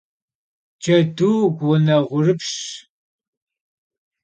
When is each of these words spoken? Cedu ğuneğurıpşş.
Cedu 0.81 1.31
ğuneğurıpşş. 1.57 2.57